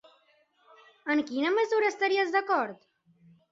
En 1.15 1.21
quina 1.29 1.53
mesura 1.59 1.93
estaries 1.93 2.35
d"acord? 2.39 2.85